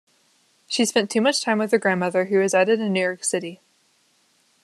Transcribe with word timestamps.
She 0.65 0.83
spent 0.85 1.15
much 1.15 1.43
time 1.43 1.59
with 1.59 1.71
her 1.71 1.77
grandmother, 1.77 2.25
who 2.25 2.39
resided 2.39 2.79
in 2.79 2.91
New 2.91 3.01
York 3.01 3.23
City. 3.23 3.59